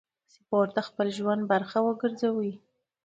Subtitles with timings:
[0.33, 2.51] سپورت د خپل ژوند برخه وګرځوئ.